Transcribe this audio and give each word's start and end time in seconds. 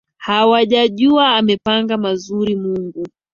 Hawajajua 0.17 1.27
amepanga 1.35 1.97
mazuri 1.97 2.55
Mungu 2.55 3.07